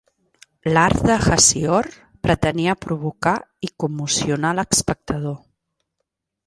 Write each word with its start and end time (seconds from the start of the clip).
L'art 0.75 1.03
de 1.09 1.17
Hasior 1.35 1.89
pretenia 2.29 2.75
provocar 2.87 3.35
i 3.69 3.73
commocionar 3.85 4.57
l'espectador. 4.61 5.39